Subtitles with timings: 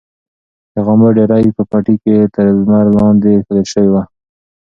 [0.73, 4.03] د غنمو ډیرۍ په پټي کې تر لمر لاندې ایښودل شوې وه.